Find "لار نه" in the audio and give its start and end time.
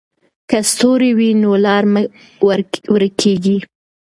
1.65-2.01